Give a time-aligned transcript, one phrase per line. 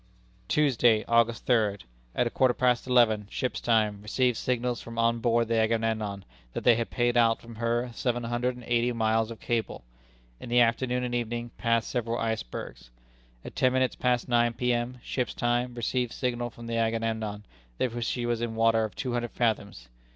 [0.47, 1.83] "Tuesday, August third.
[2.15, 6.63] At a quarter past eleven, ship's time, received signals from on board the Agamemnon, that
[6.63, 9.83] they had paid out from her seven hundred and eighty miles of cable.
[10.39, 12.89] In the afternoon and evening passed several icebergs.
[13.45, 17.43] At ten minutes past nine P.M., ship's time, received signal from the Agamemnon
[17.77, 19.87] that she was in water of two hundred fathoms.